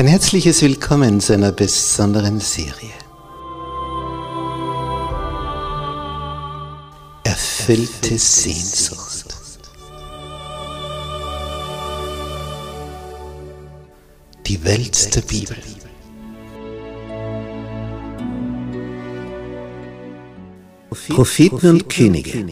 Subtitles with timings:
[0.00, 2.88] Ein herzliches Willkommen zu einer besonderen Serie.
[7.22, 9.36] Erfüllte Sehnsucht.
[14.46, 15.58] Die Welt der Bibel.
[21.10, 22.46] Propheten und Könige.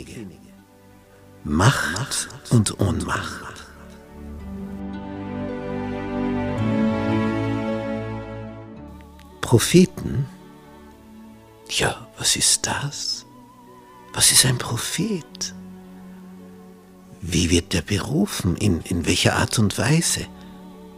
[1.45, 3.48] Macht und Ohnmacht.
[9.49, 10.27] Propheten?
[11.71, 13.25] Ja, was ist das?
[14.13, 15.55] Was ist ein Prophet?
[17.23, 18.57] Wie wird der berufen?
[18.57, 20.27] In, in welcher Art und Weise?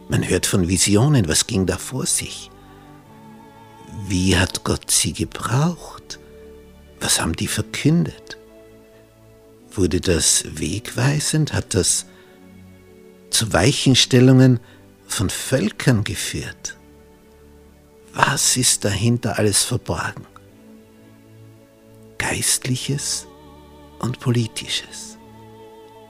[0.09, 2.51] Man hört von Visionen, was ging da vor sich?
[4.09, 6.19] Wie hat Gott sie gebraucht?
[6.99, 8.37] Was haben die verkündet?
[9.71, 11.53] Wurde das wegweisend?
[11.53, 12.05] Hat das
[13.29, 14.59] zu Weichenstellungen
[15.07, 16.75] von Völkern geführt?
[18.13, 20.25] Was ist dahinter alles verborgen?
[22.17, 23.27] Geistliches
[23.99, 25.17] und Politisches,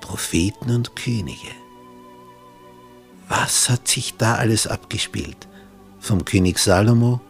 [0.01, 1.51] Propheten und Könige.
[3.27, 5.47] Was hat sich da alles abgespielt?
[5.99, 7.21] Vom König Salomo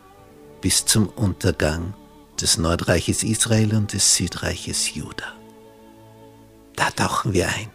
[0.62, 1.94] bis zum Untergang
[2.40, 5.34] des Nordreiches Israel und des Südreiches Juda.
[6.76, 7.70] Da tauchen wir ein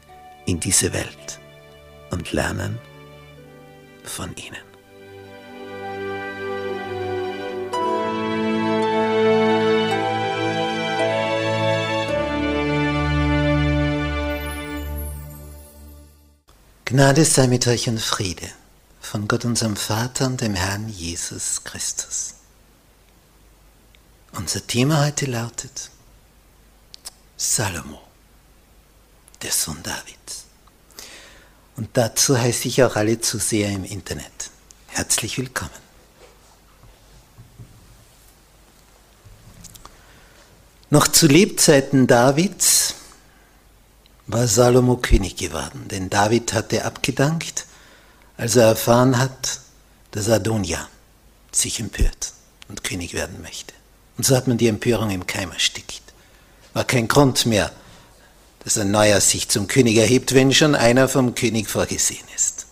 [0.47, 1.41] in diese Welt
[2.11, 2.79] und lernen
[4.05, 4.66] von ihnen.
[16.97, 18.49] Gnade sei mit euch und Friede
[19.03, 22.37] von Gott unserem Vater und dem Herrn Jesus Christus.
[24.33, 25.91] Unser Thema heute lautet
[27.37, 28.01] Salomo,
[29.43, 30.47] der Sohn Davids.
[31.77, 34.51] Und dazu heiße ich auch alle Zuseher im Internet.
[34.87, 35.69] Herzlich willkommen.
[40.89, 42.76] Noch zu Lebzeiten Davids
[44.27, 47.67] war Salomo König geworden, denn David hatte abgedankt,
[48.37, 49.61] als er erfahren hat,
[50.11, 50.89] dass Adonia
[51.53, 52.33] sich empört
[52.69, 53.73] und König werden möchte.
[54.17, 56.03] Und so hat man die Empörung im Keim erstickt.
[56.73, 57.71] War kein Grund mehr,
[58.65, 62.67] dass ein Neuer sich zum König erhebt, wenn schon einer vom König vorgesehen ist.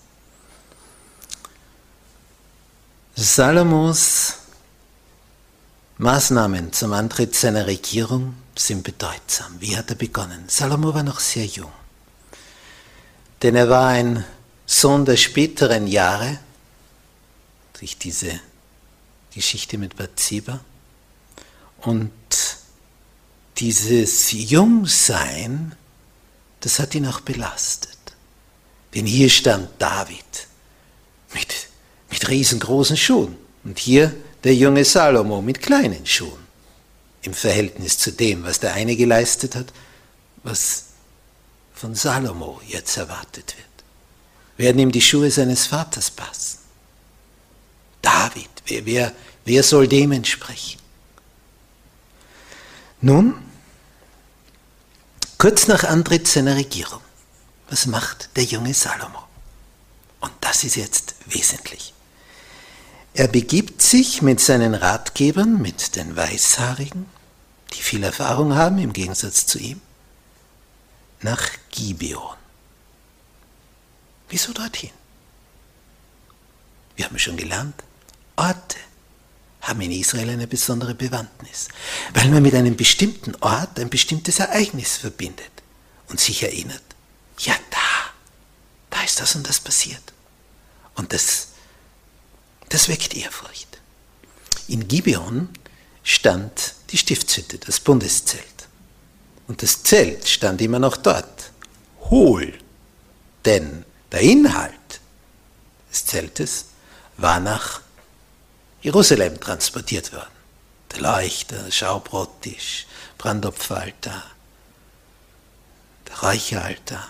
[3.14, 4.34] Salomos
[5.98, 9.60] Maßnahmen zum Antritt seiner Regierung sind bedeutsam.
[9.60, 10.44] Wie hat er begonnen?
[10.48, 11.72] Salomo war noch sehr jung.
[13.42, 14.24] Denn er war ein
[14.66, 16.38] Sohn der späteren Jahre,
[17.78, 18.40] durch diese
[19.34, 20.60] Geschichte mit Bathseba.
[21.78, 22.12] Und
[23.58, 25.74] dieses Jungsein,
[26.60, 27.98] das hat ihn auch belastet.
[28.94, 30.46] Denn hier stand David
[31.34, 31.68] mit,
[32.10, 33.36] mit riesengroßen Schuhen.
[33.64, 36.43] Und hier der junge Salomo mit kleinen Schuhen
[37.26, 39.72] im Verhältnis zu dem, was der eine geleistet hat,
[40.42, 40.84] was
[41.74, 43.66] von Salomo jetzt erwartet wird.
[44.56, 46.58] Werden ihm die Schuhe seines Vaters passen?
[48.02, 49.12] David, wer, wer,
[49.44, 50.80] wer soll dem entsprechen?
[53.00, 53.34] Nun,
[55.38, 57.00] kurz nach Antritt seiner Regierung,
[57.68, 59.24] was macht der junge Salomo?
[60.20, 61.92] Und das ist jetzt wesentlich.
[63.14, 67.06] Er begibt sich mit seinen Ratgebern, mit den Weißhaarigen,
[67.74, 69.80] die viel Erfahrung haben im Gegensatz zu ihm,
[71.20, 72.36] nach Gibeon.
[74.28, 74.90] Wieso dorthin?
[76.96, 77.74] Wir haben schon gelernt,
[78.36, 78.76] Orte
[79.62, 81.68] haben in Israel eine besondere Bewandtnis,
[82.12, 85.50] weil man mit einem bestimmten Ort ein bestimmtes Ereignis verbindet
[86.08, 86.82] und sich erinnert,
[87.38, 88.12] ja da,
[88.90, 90.02] da ist das und das passiert.
[90.94, 91.48] Und das,
[92.68, 93.78] das weckt Ehrfurcht.
[94.68, 95.48] In Gibeon
[96.02, 98.68] stand die Stiftshütte, das Bundeszelt.
[99.48, 101.50] Und das Zelt stand immer noch dort,
[102.02, 102.54] hohl,
[103.44, 105.00] denn der Inhalt
[105.90, 106.66] des Zeltes
[107.16, 107.80] war nach
[108.80, 110.30] Jerusalem transportiert worden.
[110.92, 112.86] Der Leuchter, Schaubrottisch,
[113.18, 114.22] Brandopferaltar,
[116.06, 117.08] der Räucheraltar,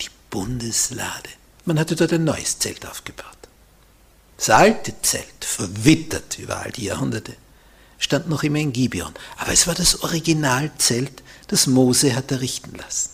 [0.00, 1.30] die Bundeslade.
[1.64, 3.28] Man hatte dort ein neues Zelt aufgebaut.
[4.36, 7.36] Das alte Zelt, verwittert über all die Jahrhunderte,
[8.02, 9.14] stand noch immer in Gibeon.
[9.38, 13.10] Aber es war das Originalzelt, das Mose hat errichten lassen.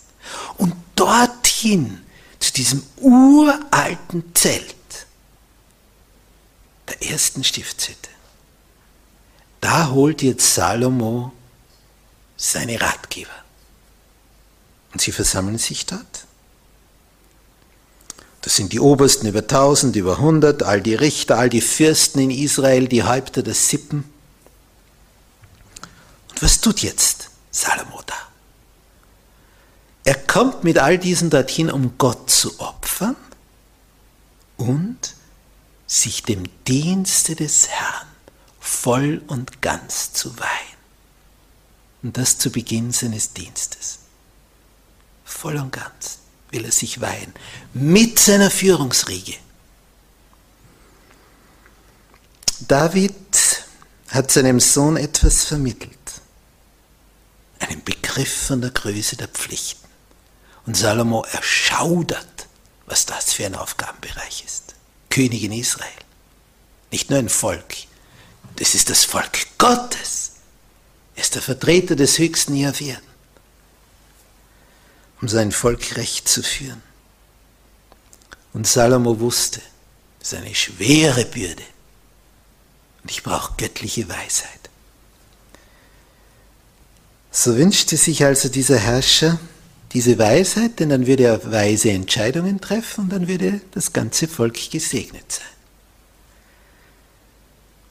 [0.56, 2.00] Und dorthin,
[2.40, 4.75] zu diesem uralten Zelt,
[6.88, 8.08] der ersten Stiftshütte,
[9.61, 11.32] da holt jetzt Salomo
[12.37, 13.31] seine Ratgeber.
[14.93, 16.25] Und sie versammeln sich dort.
[18.41, 22.31] Das sind die Obersten über tausend, über hundert, all die Richter, all die Fürsten in
[22.31, 24.05] Israel, die Häupter der Sippen.
[26.40, 28.14] Was tut jetzt Salomo da?
[30.05, 33.17] Er kommt mit all diesen dorthin, um Gott zu opfern
[34.56, 35.14] und
[35.87, 38.06] sich dem Dienste des Herrn
[38.61, 40.79] voll und ganz zu weihen.
[42.02, 43.99] Und das zu Beginn seines Dienstes.
[45.25, 46.19] Voll und ganz
[46.50, 47.34] will er sich weihen.
[47.75, 49.34] Mit seiner Führungsriege.
[52.61, 53.64] David
[54.08, 55.98] hat seinem Sohn etwas vermittelt.
[57.58, 59.88] Einen Begriff von der Größe der Pflichten.
[60.66, 62.46] Und Salomo erschaudert,
[62.87, 64.75] was das für ein Aufgabenbereich ist.
[65.10, 65.88] König in Israel.
[66.90, 67.75] Nicht nur ein Volk.
[68.56, 70.32] Das ist das Volk Gottes.
[71.16, 72.99] Er ist der Vertreter des Höchsten Erden
[75.20, 76.82] um sein Volk recht zu führen.
[78.52, 79.60] Und Salomo wusste,
[80.20, 81.64] es ist eine schwere Bürde.
[83.02, 84.57] Und ich brauche göttliche Weisheit.
[87.31, 89.39] So wünschte sich also dieser Herrscher
[89.93, 94.71] diese Weisheit, denn dann würde er weise Entscheidungen treffen und dann würde das ganze Volk
[94.71, 95.47] gesegnet sein.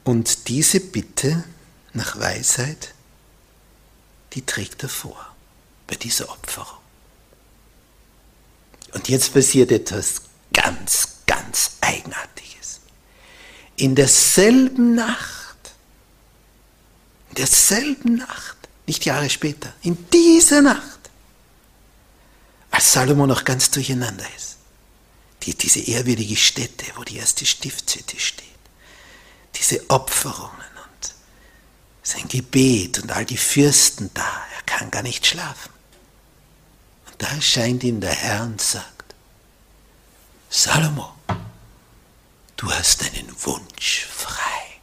[0.04, 1.44] Und diese Bitte
[1.92, 2.94] nach Weisheit,
[4.34, 5.34] die trägt er vor
[5.86, 6.78] bei dieser Opferung.
[8.92, 12.80] Und jetzt passiert etwas ganz, ganz Eigenartiges.
[13.76, 15.56] In derselben Nacht,
[17.30, 18.57] in derselben Nacht,
[18.88, 20.98] nicht Jahre später, in dieser Nacht,
[22.70, 24.56] als Salomo noch ganz durcheinander ist,
[25.42, 28.46] die, diese ehrwürdige Stätte, wo die erste Stiftshütte steht,
[29.54, 31.14] diese Opferungen und
[32.02, 35.72] sein Gebet und all die Fürsten da, er kann gar nicht schlafen.
[37.18, 39.14] Da erscheint ihm der Herr und sagt,
[40.48, 41.14] Salomo,
[42.56, 44.80] du hast deinen Wunsch frei.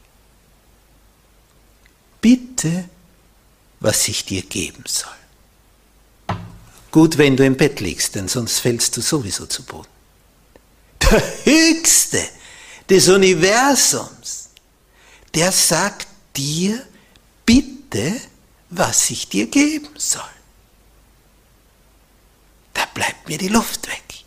[2.20, 2.88] Bitte,
[3.86, 5.12] was ich dir geben soll.
[6.90, 9.88] Gut, wenn du im Bett liegst, denn sonst fällst du sowieso zu Boden.
[11.02, 12.22] Der Höchste
[12.90, 14.50] des Universums,
[15.34, 16.06] der sagt
[16.36, 16.84] dir,
[17.44, 18.20] bitte,
[18.70, 20.36] was ich dir geben soll
[22.96, 24.24] bleibt mir die Luft weg.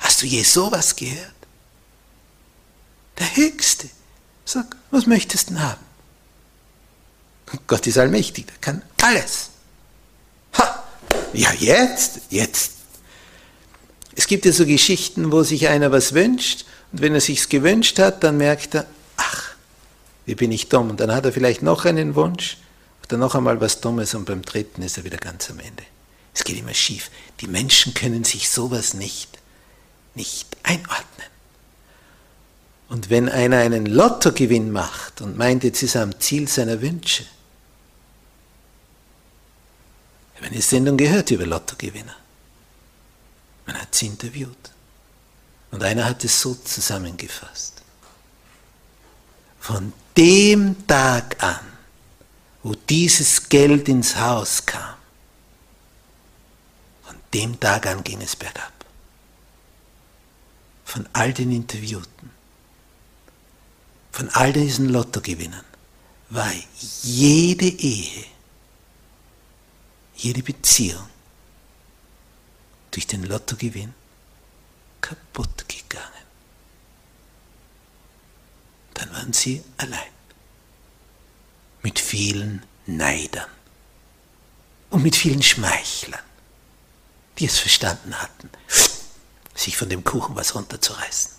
[0.00, 1.32] Hast du je sowas gehört?
[3.16, 3.88] Der Höchste.
[4.44, 5.62] Sag, was möchtest du denn
[7.66, 9.50] Gott ist allmächtig, der kann alles.
[10.58, 10.84] Ha!
[11.32, 12.72] Ja, jetzt, jetzt.
[14.16, 17.98] Es gibt ja so Geschichten, wo sich einer was wünscht und wenn er sich's gewünscht
[17.98, 18.86] hat, dann merkt er,
[19.16, 19.54] ach,
[20.26, 20.90] wie bin ich dumm.
[20.90, 22.58] Und dann hat er vielleicht noch einen Wunsch
[23.04, 25.82] oder noch einmal was Dummes und beim dritten ist er wieder ganz am Ende.
[26.32, 27.10] Es geht immer schief.
[27.40, 29.38] Die Menschen können sich sowas nicht,
[30.14, 31.33] nicht einordnen.
[32.94, 37.24] Und wenn einer einen Lottogewinn macht und meint, jetzt ist er am Ziel seiner Wünsche,
[40.32, 42.14] ich habe eine Sendung gehört über Lottogewinner.
[43.66, 44.70] Man hat sie interviewt.
[45.72, 47.82] Und einer hat es so zusammengefasst.
[49.58, 51.66] Von dem Tag an,
[52.62, 54.94] wo dieses Geld ins Haus kam,
[57.32, 58.72] dem Tag an ging es bergab.
[60.84, 62.33] Von all den Interviewten,
[64.14, 65.64] von all diesen Lottogewinnern
[66.30, 66.52] war
[67.02, 68.24] jede Ehe,
[70.14, 71.08] jede Beziehung
[72.92, 73.92] durch den Lottogewinn
[75.00, 76.26] kaputt gegangen.
[78.94, 80.12] Dann waren sie allein
[81.82, 83.50] mit vielen Neidern
[84.90, 86.22] und mit vielen Schmeichlern
[87.40, 88.48] die es verstanden hatten,
[89.56, 91.32] sich von dem Kuchen was runterzureißen.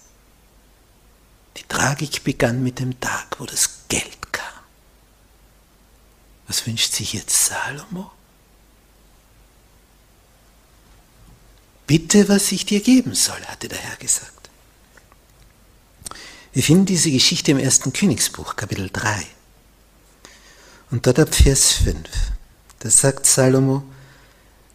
[1.58, 4.46] Die Tragik begann mit dem Tag, wo das Geld kam.
[6.48, 8.12] Was wünscht sich jetzt Salomo?
[11.88, 14.50] Bitte, was ich dir geben soll, hatte der Herr gesagt.
[16.54, 19.26] Wir finden diese Geschichte im ersten Königsbuch, Kapitel 3.
[20.92, 22.08] Und dort ab Vers 5.
[22.80, 23.84] Da sagt Salomo,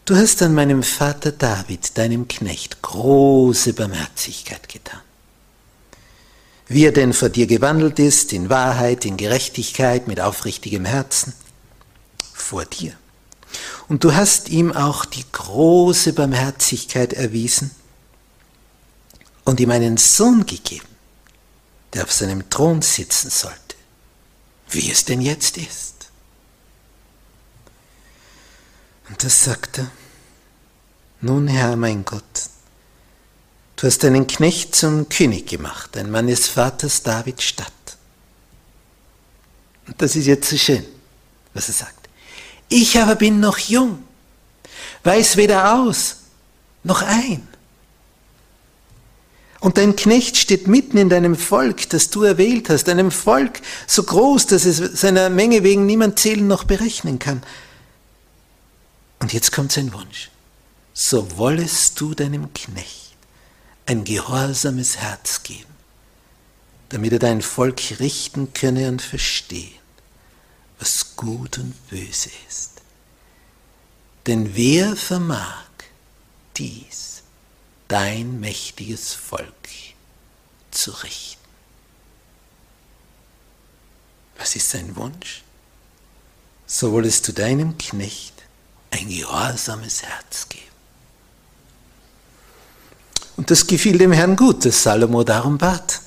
[0.04, 5.00] Du hast an meinem Vater David, deinem Knecht, große Barmherzigkeit getan.
[6.70, 11.32] Wie er denn vor dir gewandelt ist, in Wahrheit, in Gerechtigkeit, mit aufrichtigem Herzen,
[12.32, 12.92] vor dir.
[13.88, 17.72] Und du hast ihm auch die große Barmherzigkeit erwiesen
[19.44, 20.86] und ihm einen Sohn gegeben,
[21.92, 23.74] der auf seinem Thron sitzen sollte,
[24.68, 26.08] wie es denn jetzt ist.
[29.08, 29.90] Und das sagt er,
[31.20, 32.49] nun Herr mein Gott,
[33.80, 37.72] Du hast deinen Knecht zum König gemacht, ein Mann des Vaters David Stadt.
[39.86, 40.84] Und das ist jetzt so schön,
[41.54, 42.10] was er sagt.
[42.68, 44.04] Ich aber bin noch jung,
[45.02, 46.16] weiß weder aus
[46.84, 47.48] noch ein.
[49.60, 54.02] Und dein Knecht steht mitten in deinem Volk, das du erwählt hast, einem Volk so
[54.02, 57.42] groß, dass es seiner Menge wegen niemand zählen noch berechnen kann.
[59.20, 60.28] Und jetzt kommt sein Wunsch.
[60.92, 63.09] So wollest du deinem Knecht
[63.90, 65.74] ein gehorsames Herz geben,
[66.90, 69.80] damit er dein Volk richten könne und verstehen,
[70.78, 72.82] was gut und böse ist.
[74.28, 75.66] Denn wer vermag
[76.56, 77.24] dies,
[77.88, 79.68] dein mächtiges Volk,
[80.70, 81.40] zu richten?
[84.36, 85.42] Was ist sein Wunsch?
[86.64, 88.44] So wolltest du deinem Knecht
[88.92, 90.69] ein gehorsames Herz geben.
[93.40, 96.02] Und das gefiel dem Herrn gut, dass Salomo darum bat.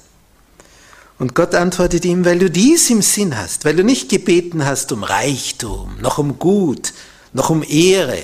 [1.18, 4.92] Und Gott antwortet ihm, weil du dies im Sinn hast, weil du nicht gebeten hast
[4.92, 6.94] um Reichtum, noch um Gut,
[7.34, 8.22] noch um Ehre,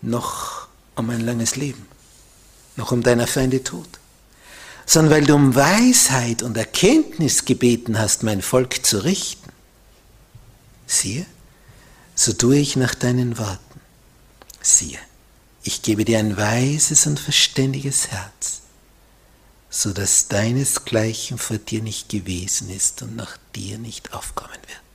[0.00, 1.86] noch um ein langes Leben,
[2.76, 3.86] noch um deiner Feinde Tod,
[4.86, 9.52] sondern weil du um Weisheit und Erkenntnis gebeten hast, mein Volk zu richten.
[10.86, 11.26] Siehe,
[12.14, 13.80] so tue ich nach deinen Worten.
[14.62, 15.00] Siehe,
[15.68, 18.62] ich gebe dir ein weises und verständiges Herz,
[19.68, 24.88] so dass deinesgleichen vor dir nicht gewesen ist und nach dir nicht aufkommen wird.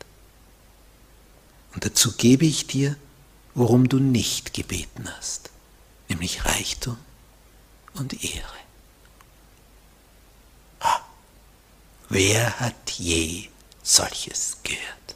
[1.76, 2.96] Und dazu gebe ich dir,
[3.54, 5.52] worum du nicht gebeten hast,
[6.10, 6.98] nämlich Reichtum
[7.94, 8.58] und Ehre.
[10.80, 11.02] Ah,
[12.10, 13.50] wer hat je
[13.84, 15.16] solches gehört?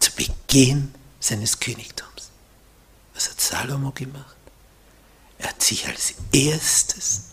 [0.00, 2.29] Zu Beginn seines Königtums.
[3.20, 4.34] Was hat Salomo gemacht?
[5.36, 7.24] Er hat sich als erstes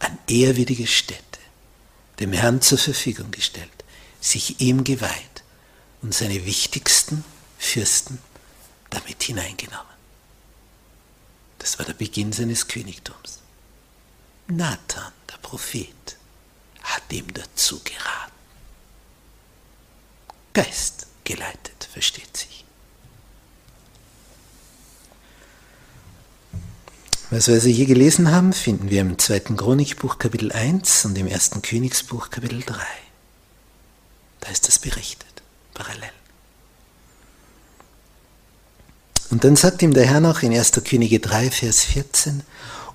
[0.00, 1.38] an ehrwürdige Stätte
[2.18, 3.84] dem Herrn zur Verfügung gestellt,
[4.20, 5.44] sich ihm geweiht
[6.02, 7.24] und seine wichtigsten
[7.60, 8.18] Fürsten
[8.90, 9.86] damit hineingenommen.
[11.60, 13.38] Das war der Beginn seines Königtums.
[14.48, 16.16] Nathan, der Prophet,
[16.82, 18.32] hat ihm dazu geraten.
[20.54, 22.64] Geist geleitet, versteht sich.
[27.30, 31.28] Was wir also hier gelesen haben, finden wir im zweiten Chronikbuch Kapitel 1 und im
[31.28, 32.76] ersten Königsbuch Kapitel 3.
[34.40, 36.10] Da ist das berichtet, parallel.
[39.30, 40.72] Und dann sagt ihm der Herr noch in 1.
[40.84, 42.42] Könige 3, Vers 14,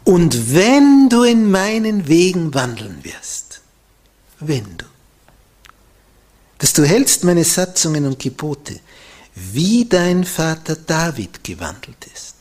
[0.03, 3.61] und wenn du in meinen Wegen wandeln wirst,
[4.41, 4.85] wenn du,
[6.57, 8.81] dass du hältst meine Satzungen und Gebote,
[9.33, 12.34] wie dein Vater David gewandelt ist,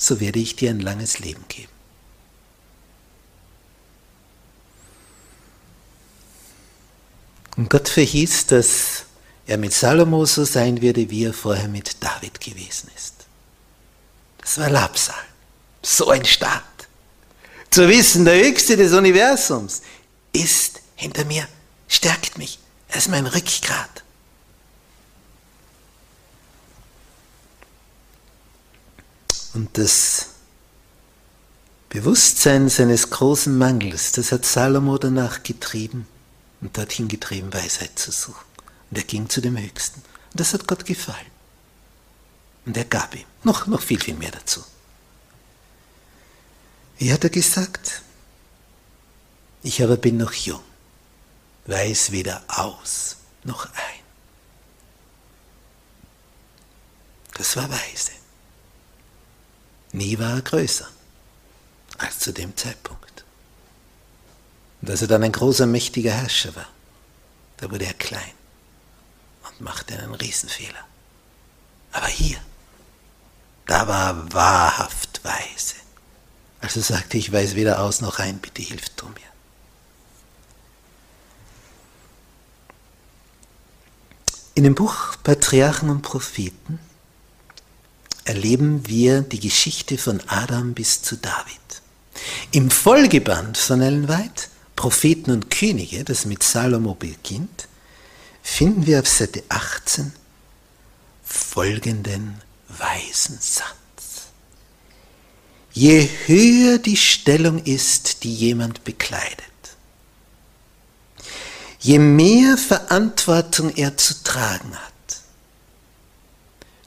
[0.00, 1.68] so werde ich dir ein langes Leben geben.
[7.56, 9.04] Und Gott verhieß, dass
[9.46, 13.26] er mit Salomo so sein würde, wie er vorher mit David gewesen ist.
[14.38, 15.14] Das war Labsal.
[15.82, 16.62] So ein Staat.
[17.68, 19.82] Zu wissen, der Höchste des Universums
[20.32, 21.46] ist hinter mir,
[21.88, 22.58] stärkt mich.
[22.88, 24.02] Er ist mein Rückgrat.
[29.60, 30.28] Und das
[31.90, 36.08] Bewusstsein seines großen Mangels, das hat Salomo danach getrieben
[36.62, 38.46] und dorthin getrieben, Weisheit zu suchen.
[38.90, 40.00] Und er ging zu dem Höchsten.
[40.00, 41.30] Und das hat Gott gefallen.
[42.64, 44.64] Und er gab ihm noch, noch viel, viel mehr dazu.
[46.96, 48.00] Wie hat er gesagt?
[49.62, 50.62] Ich aber bin noch jung,
[51.66, 54.00] weiß weder aus noch ein.
[57.34, 58.19] Das war weise.
[59.92, 60.88] Nie war er größer
[61.98, 63.24] als zu dem Zeitpunkt.
[64.80, 66.68] Und als er dann ein großer, mächtiger Herrscher war,
[67.58, 68.32] da wurde er klein
[69.44, 70.86] und machte einen Riesenfehler.
[71.92, 72.38] Aber hier,
[73.66, 75.74] da war er wahrhaft weise.
[76.60, 79.20] Also sagte ich, weiß weder aus noch ein, bitte hilf du mir.
[84.54, 86.78] In dem Buch Patriarchen und Propheten
[88.24, 91.60] erleben wir die Geschichte von Adam bis zu David.
[92.52, 97.68] Im Folgeband von Ellen White, Propheten und Könige, das mit Salomo beginnt,
[98.42, 100.12] finden wir auf Seite 18
[101.24, 103.74] folgenden weisen Satz.
[105.72, 109.44] Je höher die Stellung ist, die jemand bekleidet,
[111.78, 114.89] je mehr Verantwortung er zu tragen hat,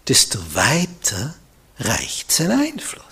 [0.08, 1.36] desto weiter
[1.80, 3.04] reicht sein Einfluss.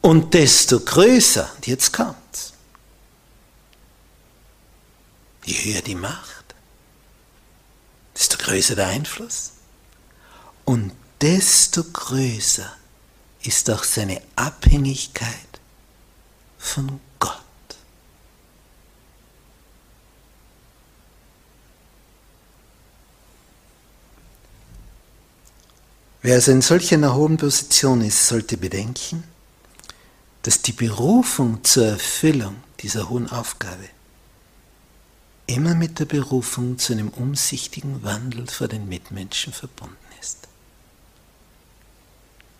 [0.00, 2.52] Und desto größer, und jetzt kommt's,
[5.44, 6.54] je höher die Macht,
[8.16, 9.52] desto größer der Einfluss
[10.64, 12.70] und desto größer
[13.42, 15.60] ist auch seine Abhängigkeit
[16.58, 17.42] von Gott.
[26.22, 29.24] Wer also in solch einer hohen Position ist, sollte bedenken,
[30.42, 33.88] dass die Berufung zur Erfüllung dieser hohen Aufgabe
[35.46, 40.48] immer mit der Berufung zu einem umsichtigen Wandel vor den Mitmenschen verbunden ist.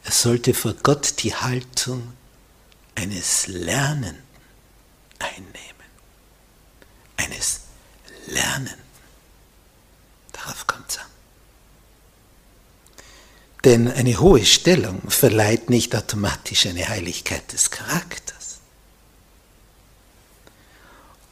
[0.04, 2.12] Er sollte vor Gott die Haltung
[2.96, 4.22] eines Lernenden
[5.20, 5.56] einnehmen.
[7.16, 7.60] Eines
[8.26, 8.82] Lernenden.
[10.32, 11.11] Darauf kommt es an.
[13.64, 18.58] Denn eine hohe Stellung verleiht nicht automatisch eine Heiligkeit des Charakters.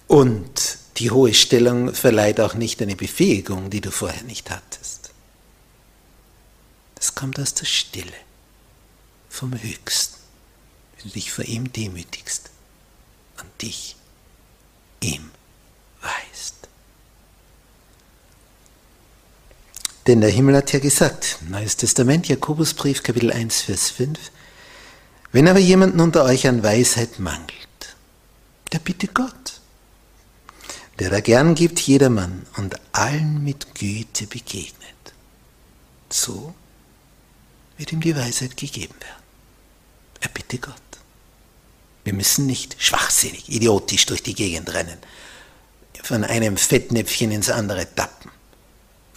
[0.07, 5.11] Und die hohe Stellung verleiht auch nicht eine Befähigung, die du vorher nicht hattest.
[6.95, 8.13] Das kommt aus der Stille,
[9.29, 10.19] vom Höchsten,
[10.97, 12.51] wenn du dich vor ihm demütigst
[13.41, 13.97] und dich
[15.01, 15.31] ihm
[16.03, 16.60] weißt.
[20.11, 24.19] Denn der Himmel hat ja gesagt, Neues Testament, Jakobusbrief, Kapitel 1, Vers 5,
[25.31, 27.95] wenn aber jemanden unter euch an Weisheit mangelt,
[28.73, 29.61] der bitte Gott,
[30.99, 34.75] der da gern gibt jedermann und allen mit Güte begegnet.
[36.09, 36.55] So
[37.77, 39.23] wird ihm die Weisheit gegeben werden.
[40.23, 40.75] Er bitte Gott.
[42.03, 44.99] Wir müssen nicht schwachsinnig, idiotisch durch die Gegend rennen,
[46.03, 48.33] von einem Fettnäpfchen ins andere tappen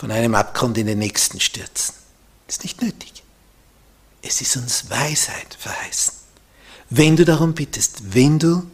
[0.04, 1.96] von einem Abgrund in den nächsten stürzen.
[2.46, 3.24] Das ist nicht nötig.
[4.22, 6.14] Es ist uns Weisheit verheißen.
[6.90, 8.70] Wenn du darum bittest, wenn du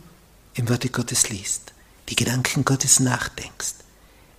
[0.55, 1.73] im Worte Gottes liest,
[2.09, 3.75] die Gedanken Gottes nachdenkst,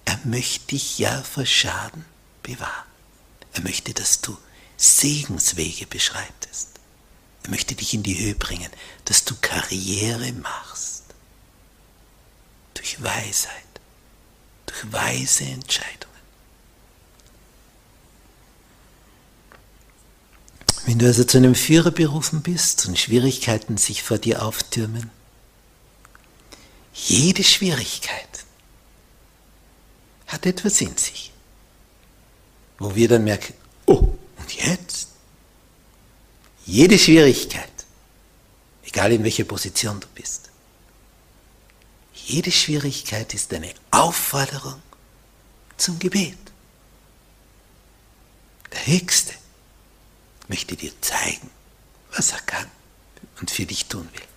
[0.04, 2.04] er möchte dich ja vor Schaden
[2.42, 2.88] bewahren.
[3.52, 4.36] Er möchte, dass du
[4.76, 6.70] Segenswege beschreitest.
[7.44, 8.70] Er möchte dich in die Höhe bringen,
[9.04, 11.04] dass du Karriere machst.
[12.74, 13.80] Durch Weisheit,
[14.66, 16.09] durch weise Entscheidungen.
[20.86, 25.10] Wenn du also zu einem Führer berufen bist und Schwierigkeiten sich vor dir auftürmen,
[26.94, 28.44] jede Schwierigkeit
[30.26, 31.32] hat etwas in sich,
[32.78, 33.54] wo wir dann merken,
[33.86, 35.08] oh, und jetzt?
[36.66, 37.68] Jede Schwierigkeit,
[38.84, 40.50] egal in welcher Position du bist,
[42.14, 44.80] jede Schwierigkeit ist eine Aufforderung
[45.76, 46.38] zum Gebet.
[48.72, 49.34] Der Höchste
[50.50, 51.48] möchte dir zeigen,
[52.14, 52.66] was er kann
[53.40, 54.28] und für dich tun will.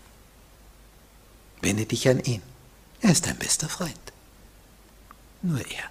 [1.61, 2.41] Wende dich an ihn.
[3.01, 4.05] Er ist dein bester Freund.
[5.41, 5.89] Nur er.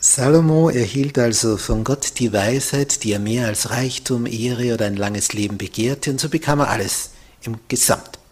[0.00, 4.96] Salomo erhielt also von Gott die Weisheit, die er mehr als Reichtum, Ehre oder ein
[4.96, 7.10] langes Leben begehrte, und so bekam er alles
[7.42, 8.25] im Gesamtpack.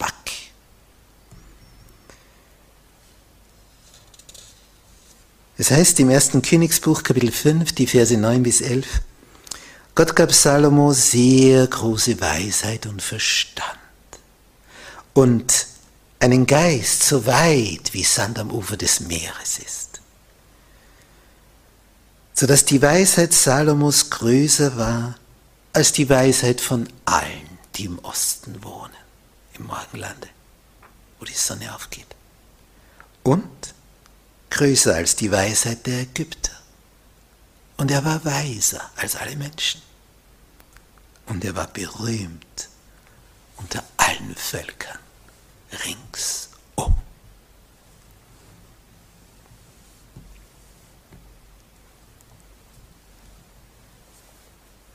[5.56, 8.86] Es heißt im ersten Königsbuch Kapitel 5, die Verse 9 bis 11,
[9.94, 13.78] Gott gab Salomo sehr große Weisheit und Verstand
[15.12, 15.68] und
[16.18, 20.00] einen Geist so weit wie Sand am Ufer des Meeres ist,
[22.32, 25.14] sodass die Weisheit Salomos größer war
[25.72, 28.90] als die Weisheit von allen, die im Osten wohnen,
[29.56, 30.28] im Morgenlande,
[31.20, 32.06] wo die Sonne aufgeht.
[33.22, 33.44] Und
[34.54, 36.52] größer als die Weisheit der Ägypter.
[37.76, 39.82] Und er war weiser als alle Menschen.
[41.26, 42.68] Und er war berühmt
[43.56, 44.98] unter allen Völkern
[45.84, 46.94] ringsum.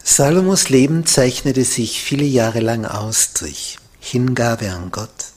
[0.04, 5.34] Salomos Leben zeichnete sich viele Jahre lang aus durch Hingabe an Gott,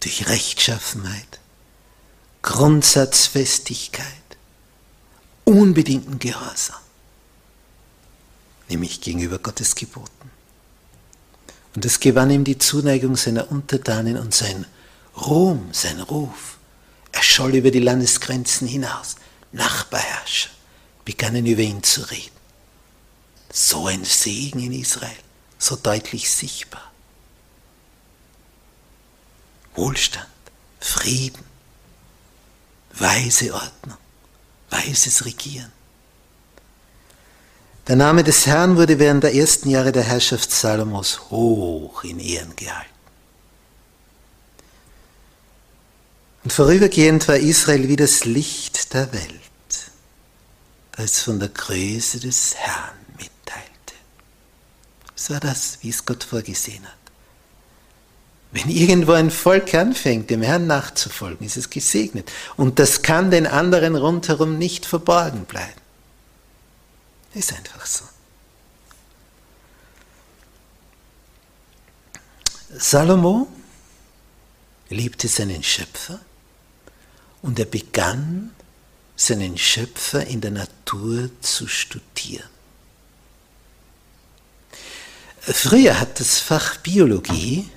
[0.00, 1.40] durch Rechtschaffenheit,
[2.46, 4.06] Grundsatzfestigkeit,
[5.44, 6.80] unbedingten Gehorsam,
[8.68, 10.30] nämlich gegenüber Gottes Geboten.
[11.74, 14.64] Und es gewann ihm die Zuneigung seiner Untertanen und sein
[15.16, 16.58] Ruhm, sein Ruf.
[17.10, 19.16] Er scholl über die Landesgrenzen hinaus.
[19.50, 20.50] Nachbarherrscher
[21.04, 22.30] begannen über ihn zu reden.
[23.52, 25.16] So ein Segen in Israel,
[25.58, 26.92] so deutlich sichtbar.
[29.74, 30.28] Wohlstand,
[30.78, 31.55] Frieden,
[32.98, 33.98] weise Ordnung,
[34.70, 35.72] weises Regieren.
[37.86, 42.56] Der Name des Herrn wurde während der ersten Jahre der Herrschaft Salomos hoch in Ehren
[42.56, 42.90] gehalten.
[46.42, 49.90] Und vorübergehend war Israel wie das Licht der Welt,
[50.92, 53.94] das von der Größe des Herrn mitteilte.
[55.14, 57.05] So war das, wie es Gott vorgesehen hat.
[58.56, 62.32] Wenn irgendwo ein Volk anfängt, dem Herrn nachzufolgen, ist es gesegnet.
[62.56, 65.78] Und das kann den anderen rundherum nicht verborgen bleiben.
[67.34, 68.04] Ist einfach so.
[72.78, 73.46] Salomo
[74.88, 76.18] liebte seinen Schöpfer
[77.42, 78.54] und er begann
[79.16, 82.48] seinen Schöpfer in der Natur zu studieren.
[85.40, 87.68] Früher hat das Fach Biologie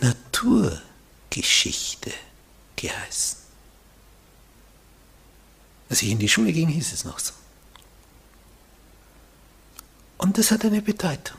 [0.00, 2.12] Naturgeschichte
[2.76, 3.38] geheißen.
[5.88, 7.32] Als ich in die Schule ging, hieß es noch so.
[10.18, 11.38] Und das hat eine Bedeutung.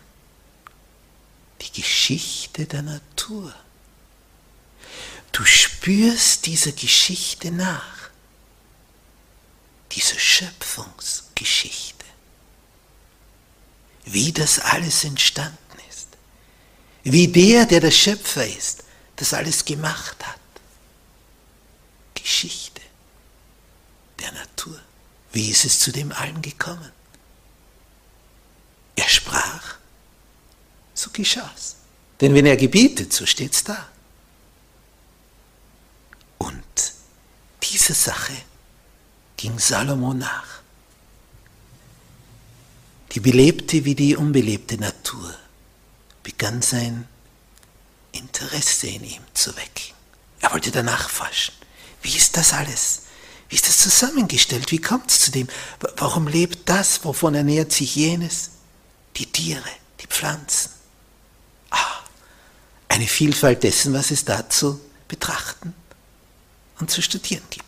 [1.62, 3.54] Die Geschichte der Natur.
[5.32, 8.10] Du spürst dieser Geschichte nach,
[9.92, 12.06] dieser Schöpfungsgeschichte,
[14.06, 15.67] wie das alles entstanden ist,
[17.12, 18.84] wie der, der der Schöpfer ist,
[19.16, 20.40] das alles gemacht hat.
[22.14, 22.82] Geschichte
[24.20, 24.80] der Natur.
[25.32, 26.92] Wie ist es zu dem allen gekommen?
[28.96, 29.78] Er sprach,
[30.94, 31.76] so geschah's.
[32.20, 33.88] Denn wenn er gebietet, so steht's da.
[36.40, 36.94] Und
[37.64, 38.34] diese Sache
[39.38, 40.62] ging Salomo nach.
[43.12, 45.34] Die belebte wie die unbelebte Natur
[46.28, 47.08] begann sein
[48.12, 49.96] Interesse in ihm zu wecken.
[50.42, 51.56] Er wollte danach forschen.
[52.02, 53.04] Wie ist das alles?
[53.48, 54.72] Wie ist das zusammengestellt?
[54.72, 55.48] Wie kommt es zu dem?
[55.96, 57.06] Warum lebt das?
[57.06, 58.52] Wovon ernährt sich jenes?
[59.18, 60.72] die Tiere, die Pflanzen.
[61.70, 62.02] Ah,
[62.88, 65.74] eine Vielfalt dessen, was es da zu betrachten
[66.80, 67.66] und zu studieren gibt.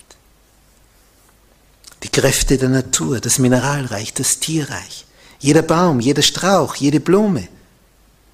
[2.04, 5.06] Die Kräfte der Natur, das Mineralreich, das Tierreich,
[5.40, 7.48] jeder Baum, jeder Strauch, jede Blume.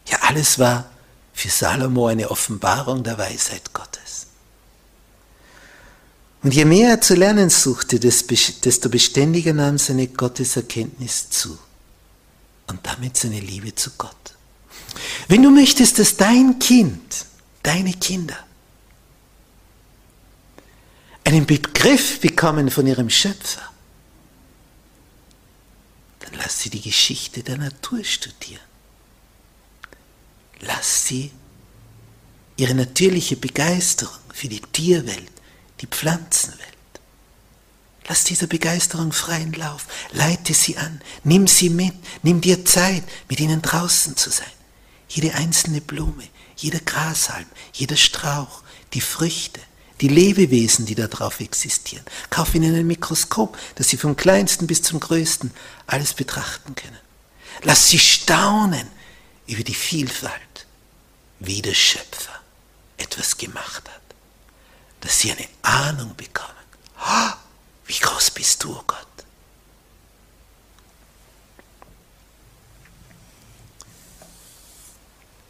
[0.07, 0.89] Ja, alles war
[1.33, 4.27] für Salomo eine Offenbarung der Weisheit Gottes.
[6.43, 11.57] Und je mehr er zu lernen suchte, desto beständiger nahm seine Gotteserkenntnis zu
[12.67, 14.15] und damit seine Liebe zu Gott.
[15.27, 17.25] Wenn du möchtest, dass dein Kind,
[17.63, 18.37] deine Kinder,
[21.23, 23.63] einen Begriff bekommen von ihrem Schöpfer,
[26.19, 28.61] dann lass sie die Geschichte der Natur studieren.
[30.65, 31.31] Lass sie
[32.57, 35.31] ihre natürliche Begeisterung für die Tierwelt,
[35.81, 36.75] die Pflanzenwelt,
[38.07, 39.87] Lass dieser Begeisterung freien Lauf.
[40.11, 41.01] Leite sie an.
[41.23, 41.95] Nimm sie mit.
[42.21, 44.45] Nimm dir Zeit, mit ihnen draußen zu sein.
[45.09, 46.23] Jede einzelne Blume,
[46.55, 48.61] jeder Grashalm, jeder Strauch,
[48.93, 49.59] die Früchte,
[50.01, 52.05] die Lebewesen, die da drauf existieren.
[52.29, 55.51] Kauf ihnen ein Mikroskop, dass sie vom kleinsten bis zum größten
[55.87, 56.99] alles betrachten können.
[57.63, 58.87] Lass sie staunen
[59.47, 60.41] über die Vielfalt,
[61.39, 62.39] wie der Schöpfer
[62.97, 64.01] etwas gemacht hat.
[65.01, 66.51] Dass sie eine Ahnung bekommen.
[67.85, 69.05] Wie groß bist du, oh Gott?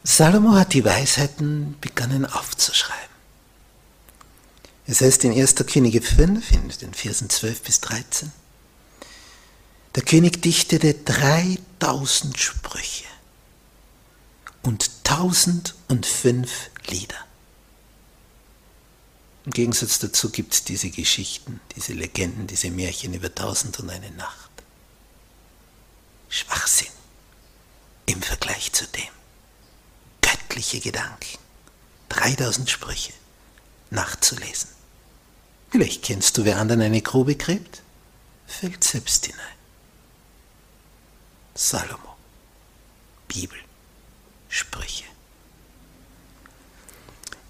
[0.04, 3.16] Salomo hat die Weisheiten begonnen aufzuschreiben.
[4.88, 5.56] Es heißt in 1.
[5.66, 8.32] Könige 5, in den Versen 12 bis 13,
[9.96, 13.06] der König dichtete 3000 Sprüche
[14.62, 17.16] und 1005 Lieder.
[19.46, 24.10] Im Gegensatz dazu gibt es diese Geschichten, diese Legenden, diese Märchen über Tausend und eine
[24.12, 24.50] Nacht.
[26.30, 26.92] Schwachsinn
[28.08, 29.14] im Vergleich zu dem.
[30.22, 31.38] Göttliche Gedanken,
[32.10, 33.14] 3000 Sprüche
[33.92, 34.70] nachzulesen.
[35.70, 37.84] Vielleicht kennst du, wer anderen eine Grube gräbt,
[38.48, 39.42] fällt selbst hinein.
[41.54, 42.16] Salomo,
[43.28, 43.60] Bibel,
[44.56, 45.04] Sprüche.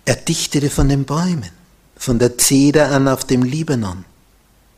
[0.05, 1.51] Er dichtete von den Bäumen
[1.95, 4.05] von der Zeder an auf dem Libanon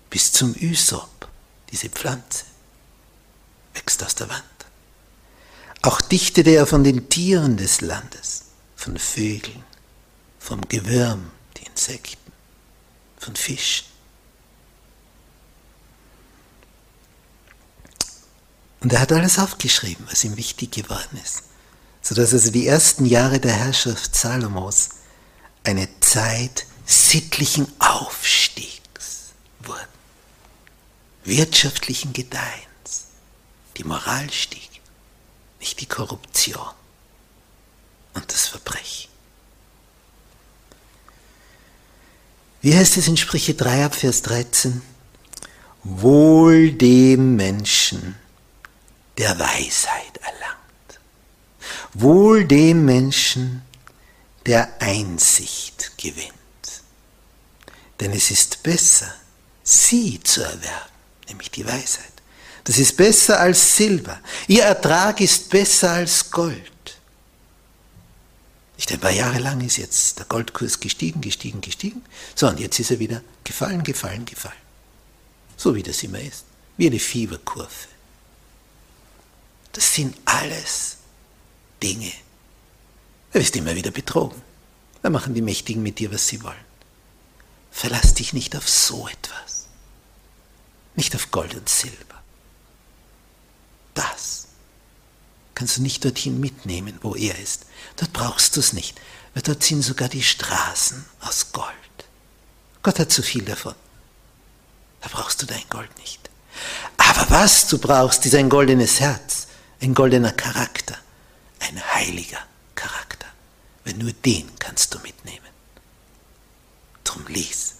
[0.10, 1.30] bis zum Ysop,
[1.72, 2.44] diese Pflanze,
[3.74, 4.44] wächst aus der Wand.
[5.84, 8.44] Auch dichtete er von den Tieren des Landes,
[8.76, 9.64] von Vögeln,
[10.38, 12.34] vom Gewürm, die Insekten,
[13.18, 13.88] von Fischen.
[18.82, 21.44] Und er hat alles aufgeschrieben, was ihm wichtig geworden ist,
[22.08, 24.92] sodass also die ersten Jahre der Herrschaft Salomos
[25.66, 29.90] eine Zeit sittlichen Aufstiegs wurden,
[31.26, 33.08] wirtschaftlichen Gedeihens,
[33.76, 34.70] die Moral stieg,
[35.60, 36.70] nicht die Korruption
[38.14, 39.10] und das Verbrechen.
[42.62, 44.82] Wie heißt es in Sprüche 3 ab Vers 13?
[45.84, 48.16] Wohl dem Menschen,
[49.18, 50.47] der Weisheit erlangt.
[52.00, 53.64] Wohl dem Menschen,
[54.46, 56.34] der Einsicht gewinnt.
[58.00, 59.12] Denn es ist besser,
[59.64, 60.92] sie zu erwerben,
[61.28, 62.14] nämlich die Weisheit.
[62.66, 64.20] Das ist besser als Silber.
[64.48, 66.72] Ihr Ertrag ist besser als Gold.
[68.76, 72.04] Nicht ein paar Jahre lang ist jetzt der Goldkurs gestiegen, gestiegen, gestiegen.
[72.36, 74.54] So, und jetzt ist er wieder gefallen, gefallen, gefallen.
[75.56, 76.44] So wie das immer ist.
[76.78, 77.88] Wie eine Fieberkurve.
[79.72, 80.97] Das sind alles
[81.82, 82.12] Dinge.
[83.32, 84.42] Du wirst immer wieder betrogen.
[85.02, 86.56] Da machen die Mächtigen mit dir, was sie wollen.
[87.72, 89.68] Verlass dich nicht auf so etwas.
[90.96, 92.24] Nicht auf Gold und Silber.
[93.94, 94.48] Das
[95.54, 97.66] kannst du nicht dorthin mitnehmen, wo er ist.
[97.96, 99.00] Dort brauchst du es nicht,
[99.34, 101.68] weil dort sind sogar die Straßen aus Gold.
[102.84, 103.76] Gott hat zu viel davon.
[105.02, 106.30] Da brauchst du dein Gold nicht.
[106.98, 109.48] Aber was du brauchst, ist ein goldenes Herz,
[109.82, 110.98] ein goldener Charakter,
[111.68, 112.40] ein heiliger
[112.76, 113.28] Charakter.
[113.84, 115.46] Wenn nur den kannst du mitnehmen.
[117.04, 117.76] Drum lies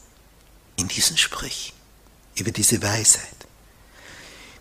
[0.78, 1.76] in diesen Sprüchen
[2.36, 3.28] über diese Weisheit.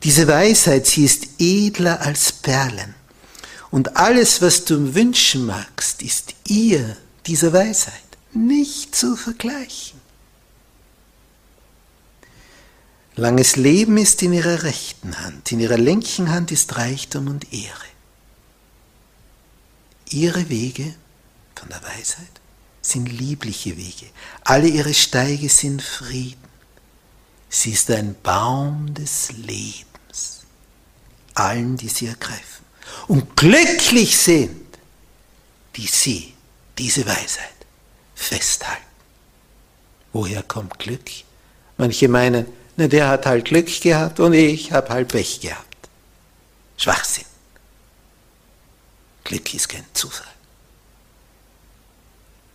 [0.02, 2.94] Diese Weisheit, sie ist edler als Perlen
[3.70, 7.94] und alles, was du wünschen magst, ist ihr, dieser Weisheit,
[8.32, 10.00] nicht zu vergleichen.
[13.16, 17.95] Langes Leben ist in ihrer rechten Hand, in ihrer linken Hand ist Reichtum und Ehre.
[20.10, 20.94] Ihre Wege
[21.54, 22.26] von der Weisheit
[22.80, 24.06] sind liebliche Wege,
[24.44, 26.46] alle ihre Steige sind Frieden.
[27.48, 30.44] Sie ist ein Baum des Lebens,
[31.34, 32.64] allen, die sie ergreifen
[33.08, 34.66] und glücklich sind,
[35.74, 36.34] die sie,
[36.78, 37.54] diese Weisheit,
[38.14, 38.82] festhalten.
[40.12, 41.10] Woher kommt Glück?
[41.76, 45.88] Manche meinen, na, der hat halt Glück gehabt und ich habe halt Pech gehabt.
[46.76, 47.24] Schwachsinn.
[49.26, 50.26] Glück ist kein Zufall.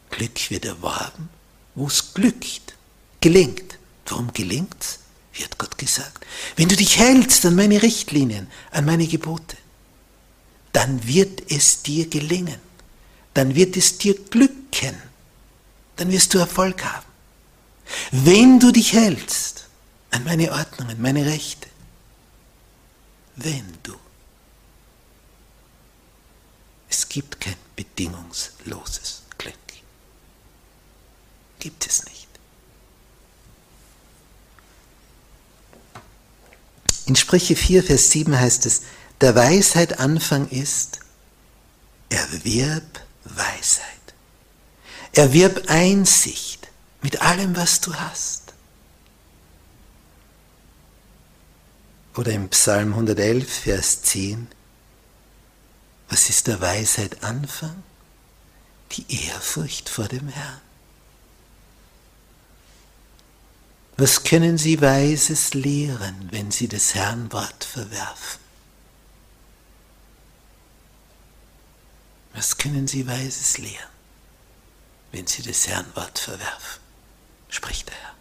[0.09, 1.29] Glück wird erworben,
[1.75, 2.75] wo es glückt,
[3.21, 3.77] gelingt.
[4.07, 4.99] Warum gelingt's?
[5.33, 6.25] Wie hat Gott gesagt?
[6.57, 9.55] Wenn du dich hältst an meine Richtlinien, an meine Gebote
[10.71, 12.59] dann wird es dir gelingen.
[13.33, 14.95] Dann wird es dir glücken.
[15.95, 17.05] Dann wirst du Erfolg haben.
[18.11, 19.67] Wenn du dich hältst
[20.11, 21.67] an meine Ordnungen, meine Rechte.
[23.35, 23.93] Wenn du.
[26.91, 29.55] Es gibt kein bedingungsloses Glück.
[31.57, 32.27] Gibt es nicht.
[37.05, 38.81] In Sprüche 4, Vers 7 heißt es,
[39.21, 40.99] der Weisheit Anfang ist,
[42.09, 43.85] erwirb Weisheit.
[45.13, 46.67] Erwirb Einsicht
[47.01, 48.53] mit allem, was du hast.
[52.17, 54.49] Oder im Psalm 111, Vers 10,
[56.11, 57.83] was ist der Weisheit Anfang?
[58.91, 60.59] Die Ehrfurcht vor dem Herrn.
[63.95, 68.41] Was können sie Weises lehren, wenn sie des Herrn Wort verwerfen?
[72.33, 73.89] Was können sie Weises lehren,
[75.13, 76.81] wenn sie des Herrn Wort verwerfen?
[77.47, 78.15] spricht der Herr.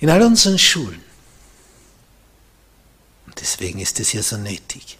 [0.00, 1.11] In all unseren Schulen,
[3.32, 4.98] und deswegen ist es ja so nötig,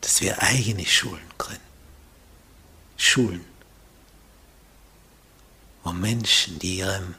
[0.00, 1.60] dass wir eigene Schulen gründen.
[2.96, 3.44] Schulen,
[5.82, 7.16] wo Menschen, die ihrem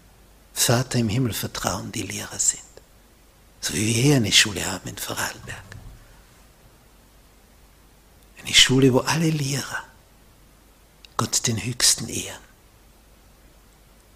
[0.53, 2.73] Vater im Himmel vertrauen, die Lehrer sind
[3.63, 5.63] so wie wir hier eine Schule haben in Vorarlberg.
[8.39, 9.85] Eine Schule, wo alle Lehrer
[11.15, 12.43] Gott den Höchsten ehren.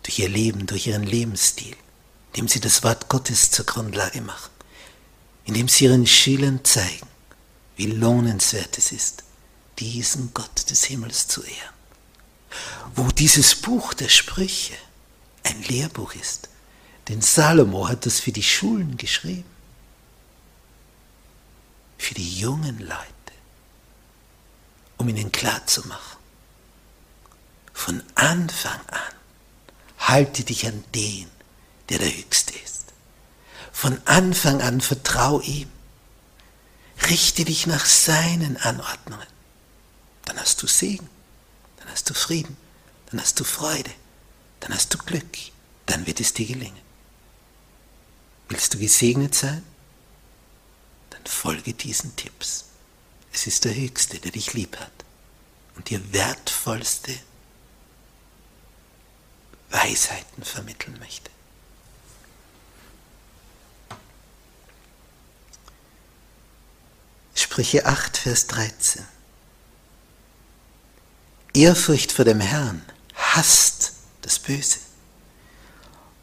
[0.03, 1.77] Durch ihr Leben, durch ihren Lebensstil,
[2.33, 4.51] indem sie das Wort Gottes zur Grundlage machen,
[5.47, 7.07] indem sie ihren Schülern zeigen,
[7.77, 9.23] wie lohnenswert es ist,
[9.79, 11.73] diesen Gott des Himmels zu ehren.
[12.95, 14.75] Wo dieses Buch der Sprüche
[15.43, 16.49] ein Lehrbuch ist,
[17.07, 19.49] denn Salomo hat das für die Schulen geschrieben.
[21.97, 22.97] Für die jungen Leute.
[24.97, 26.17] Um ihnen klarzumachen.
[27.73, 29.13] Von Anfang an
[29.99, 31.29] halte dich an den,
[31.89, 32.66] der der Höchste ist.
[33.77, 35.69] Von Anfang an vertrau ihm.
[37.11, 39.27] Richte dich nach seinen Anordnungen.
[40.25, 41.07] Dann hast du Segen,
[41.77, 42.57] dann hast du Frieden,
[43.11, 43.91] dann hast du Freude,
[44.61, 45.37] dann hast du Glück,
[45.85, 46.81] dann wird es dir gelingen.
[48.49, 49.63] Willst du gesegnet sein?
[51.11, 52.65] Dann folge diesen Tipps.
[53.31, 55.05] Es ist der Höchste, der dich lieb hat
[55.75, 57.13] und dir wertvollste
[59.69, 61.29] Weisheiten vermitteln möchte.
[67.57, 69.03] Sprüche 8, Vers 13.
[71.55, 74.77] Ehrfurcht vor dem Herrn hasst das Böse.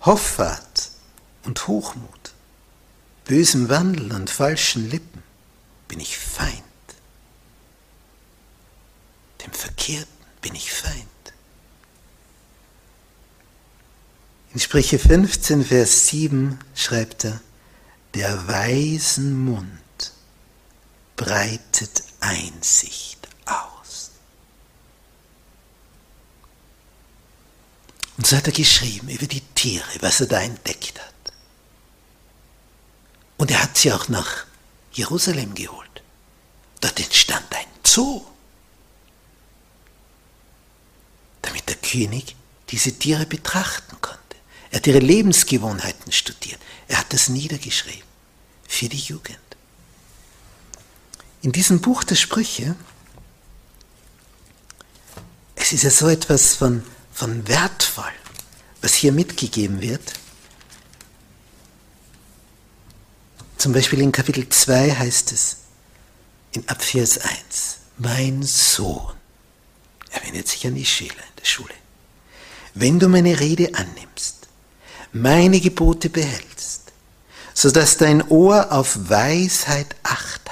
[0.02, 0.90] Hoffart
[1.42, 2.34] und Hochmut,
[3.24, 5.24] bösem Wandel und falschen Lippen
[5.88, 6.62] bin ich Feind.
[9.44, 10.06] Dem Verkehrten
[10.40, 11.08] bin ich Feind.
[14.52, 17.40] In Sprüche 15, Vers 7 schreibt er,
[18.14, 19.83] der weisen Mund
[21.16, 24.10] breitet Einsicht aus.
[28.16, 31.14] Und so hat er geschrieben über die Tiere, was er da entdeckt hat.
[33.36, 34.46] Und er hat sie auch nach
[34.92, 36.02] Jerusalem geholt.
[36.80, 38.24] Dort entstand ein Zoo,
[41.42, 42.36] damit der König
[42.70, 44.20] diese Tiere betrachten konnte.
[44.70, 46.60] Er hat ihre Lebensgewohnheiten studiert.
[46.88, 48.08] Er hat das niedergeschrieben
[48.66, 49.38] für die Jugend.
[51.44, 52.74] In diesem Buch der Sprüche,
[55.56, 58.12] es ist ja so etwas von, von wertvoll,
[58.80, 60.14] was hier mitgegeben wird.
[63.58, 65.58] Zum Beispiel in Kapitel 2 heißt es,
[66.52, 69.12] in Abvers 1, mein Sohn,
[70.12, 71.74] er wendet sich an die Schüler in der Schule,
[72.72, 74.48] wenn du meine Rede annimmst
[75.12, 76.92] meine Gebote behältst,
[77.52, 80.43] so dass dein Ohr auf Weisheit acht hat,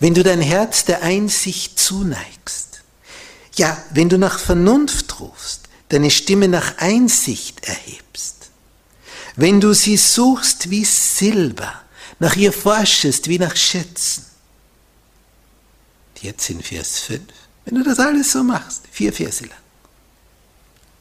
[0.00, 2.82] wenn du dein Herz der Einsicht zuneigst,
[3.56, 8.50] ja, wenn du nach Vernunft rufst, deine Stimme nach Einsicht erhebst,
[9.36, 11.82] wenn du sie suchst wie Silber,
[12.18, 14.24] nach ihr forschest wie nach Schätzen.
[16.20, 17.22] Jetzt in Vers 5,
[17.64, 19.58] wenn du das alles so machst, vier Verse lang,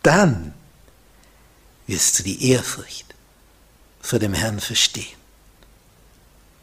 [0.04, 0.54] dann
[1.88, 3.16] wirst du die Ehrfurcht
[4.02, 5.17] vor dem Herrn verstehen.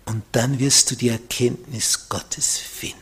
[0.06, 2.98] Und dann wirst du die Erkenntnis Gottes finden.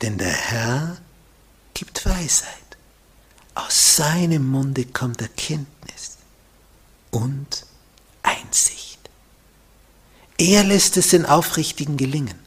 [0.00, 0.98] Denn der Herr
[1.72, 2.54] gibt Weisheit.
[3.54, 6.18] Aus seinem Munde kommt Erkenntnis
[7.10, 7.66] und
[8.22, 8.98] Einsicht.
[10.38, 12.38] Er lässt es den Aufrichtigen gelingen.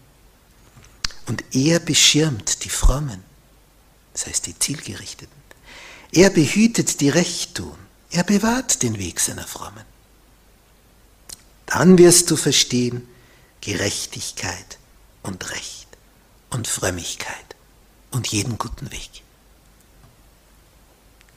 [1.28, 3.24] Und er beschirmt die Frommen,
[4.14, 5.36] das heißt die Zielgerichteten.
[6.12, 7.78] Er behütet die Rechtun.
[8.12, 9.84] Er bewahrt den Weg seiner Frommen.
[11.68, 13.08] Dann wirst du verstehen
[13.62, 14.80] Gerechtigkeit
[15.22, 15.88] und Recht
[16.50, 17.56] und Frömmigkeit
[18.12, 19.24] und jeden guten Weg.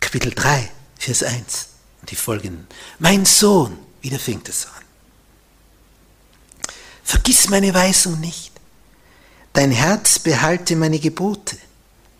[0.00, 1.68] Kapitel 3, Vers 1
[2.00, 2.66] und die folgenden.
[2.98, 4.72] Mein Sohn, wieder fängt es an.
[7.04, 8.52] Vergiss meine Weisung nicht.
[9.52, 11.58] Dein Herz behalte meine Gebote.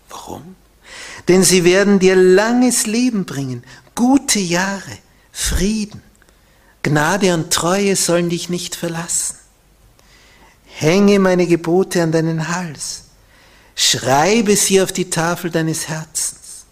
[0.09, 0.55] Warum?
[1.27, 3.63] denn sie werden dir langes Leben bringen,
[3.95, 4.97] gute Jahre,
[5.31, 6.01] Frieden.
[6.83, 9.35] Gnade und Treue sollen dich nicht verlassen.
[10.65, 13.03] Hänge meine Gebote an deinen Hals,
[13.75, 16.65] schreibe sie auf die Tafel deines Herzens.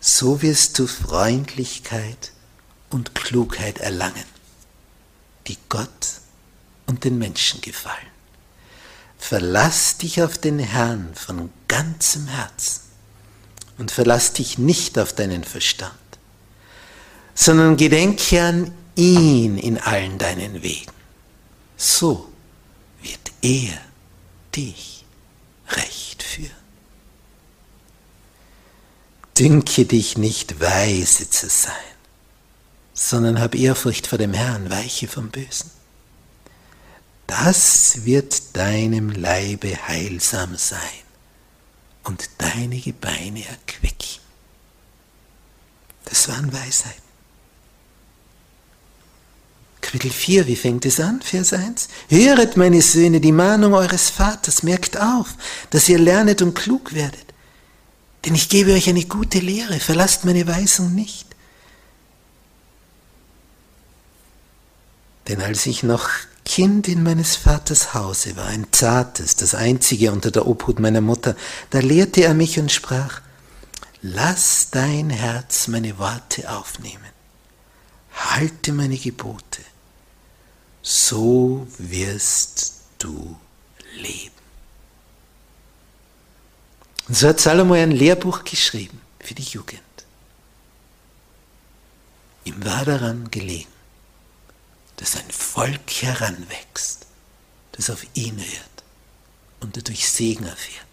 [0.00, 2.32] So wirst du Freundlichkeit
[2.90, 4.24] und Klugheit erlangen,
[5.46, 6.20] die Gott
[6.86, 7.96] und den Menschen gefallen.
[9.18, 12.82] Verlass dich auf den Herrn von ganzem Herzen
[13.78, 15.92] und verlass dich nicht auf deinen Verstand,
[17.34, 20.92] sondern gedenke an ihn in allen deinen Wegen.
[21.76, 22.32] So
[23.02, 23.78] wird er
[24.54, 25.04] dich
[25.68, 26.50] recht führen.
[29.38, 31.74] Dünke dich nicht weise zu sein,
[32.94, 35.70] sondern hab Ehrfurcht vor dem Herrn, weiche vom Bösen.
[37.26, 40.78] Das wird deinem Leibe heilsam sein
[42.04, 44.20] und deine Gebeine erquicken.
[46.04, 47.05] Das waren Weisheiten.
[49.96, 51.22] Kapitel 4, wie fängt es an?
[51.22, 51.88] Vers 1.
[52.10, 55.28] Höret, meine Söhne, die Mahnung eures Vaters, merkt auf,
[55.70, 57.24] dass ihr lernet und klug werdet.
[58.22, 61.28] Denn ich gebe euch eine gute Lehre, verlasst meine Weisung nicht.
[65.28, 66.10] Denn als ich noch
[66.44, 71.36] Kind in meines Vaters Hause war, ein zartes, das einzige unter der Obhut meiner Mutter,
[71.70, 73.22] da lehrte er mich und sprach,
[74.02, 77.00] lass dein Herz meine Worte aufnehmen,
[78.12, 79.62] halte meine Gebote,
[80.88, 83.36] so wirst du
[83.96, 84.30] leben.
[87.08, 89.82] Und so hat Salomo ein Lehrbuch geschrieben für die Jugend.
[92.44, 93.72] Ihm war daran gelegen,
[94.98, 97.06] dass ein Volk heranwächst,
[97.72, 98.84] das auf ihn hört
[99.58, 100.86] und dadurch Segen erfährt.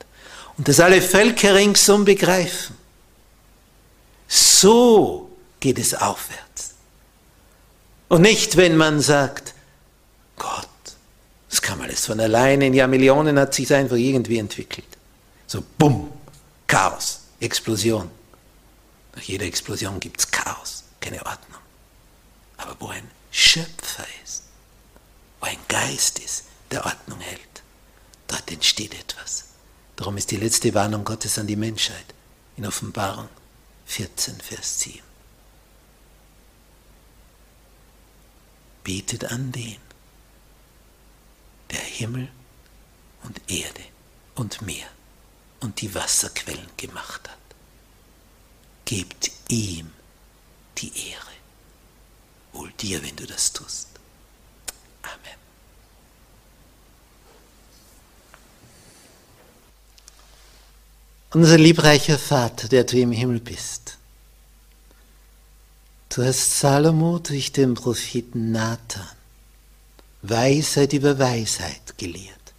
[0.58, 2.76] Und dass alle Völker ringsum begreifen.
[4.28, 6.74] So geht es aufwärts.
[8.08, 9.53] Und nicht, wenn man sagt,
[10.44, 10.68] Gott,
[11.50, 14.98] das kam alles von alleine, in Jahrmillionen hat sich einfach irgendwie entwickelt.
[15.48, 16.12] So, bumm,
[16.68, 18.12] Chaos, Explosion.
[19.16, 21.62] Nach jeder Explosion gibt es Chaos, keine Ordnung.
[22.58, 24.44] Aber wo ein Schöpfer ist,
[25.40, 27.64] wo ein Geist ist, der Ordnung hält,
[28.28, 29.46] dort entsteht etwas.
[29.96, 32.14] Darum ist die letzte Warnung Gottes an die Menschheit
[32.58, 33.30] in Offenbarung
[33.86, 35.00] 14, Vers 7.
[38.84, 39.78] Betet an den,
[41.94, 42.28] Himmel
[43.24, 43.84] und Erde
[44.36, 44.88] und Meer
[45.60, 47.38] und die Wasserquellen gemacht hat.
[48.86, 49.92] Gebt ihm
[50.78, 51.34] die Ehre.
[52.52, 53.88] Wohl dir, wenn du das tust.
[55.04, 55.40] Amen.
[61.32, 63.98] Unser liebreicher Vater, der du im Himmel bist,
[66.10, 69.23] du hast Salomo durch den Propheten Nathan
[70.24, 72.54] Weisheit über Weisheit gelehrt.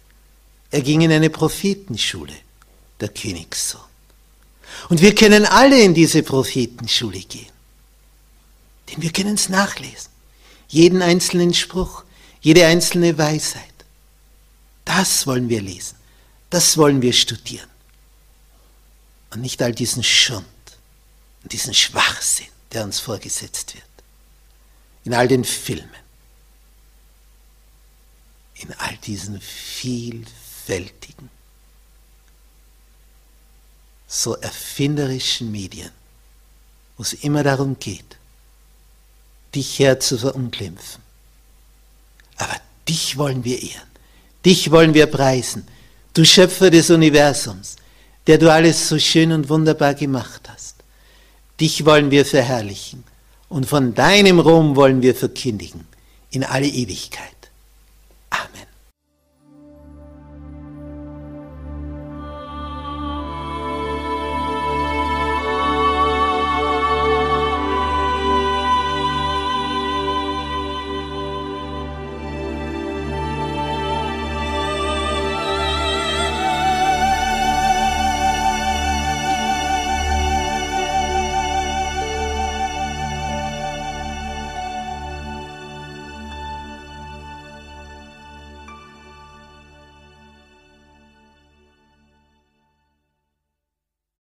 [0.71, 2.33] Er ging in eine Prophetenschule,
[2.99, 3.81] der Königssohn.
[4.89, 7.51] Und wir können alle in diese Prophetenschule gehen.
[8.89, 10.11] Denn wir können es nachlesen.
[10.67, 12.03] Jeden einzelnen Spruch,
[12.41, 13.63] jede einzelne Weisheit.
[14.83, 15.95] Das wollen wir lesen.
[16.51, 17.69] Das wollen wir studieren.
[19.31, 20.45] Und nicht all diesen Schund
[21.41, 23.83] und diesen Schwachsinn, der uns vorgesetzt wird.
[25.03, 26.04] In all den Filmen.
[28.55, 31.29] In all diesen vielfältigen,
[34.07, 35.91] so erfinderischen Medien,
[36.97, 38.17] wo es immer darum geht,
[39.53, 41.01] dich her zu verunglimpfen.
[42.37, 42.55] Aber
[42.87, 43.89] dich wollen wir ehren,
[44.45, 45.67] dich wollen wir preisen,
[46.13, 47.75] du Schöpfer des Universums,
[48.27, 50.75] der du alles so schön und wunderbar gemacht hast.
[51.59, 53.03] Dich wollen wir verherrlichen
[53.49, 55.87] und von deinem Ruhm wollen wir verkündigen
[56.31, 57.34] in alle Ewigkeit.